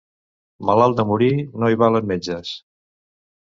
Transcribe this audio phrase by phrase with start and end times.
[0.69, 1.29] Malalt de morir,
[1.65, 2.59] no hi valen metges.